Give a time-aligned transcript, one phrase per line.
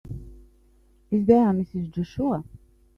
[1.11, 1.91] Is there a Mrs.
[1.91, 2.43] Joshua?